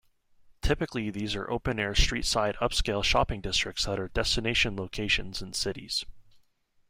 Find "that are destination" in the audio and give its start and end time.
3.85-4.75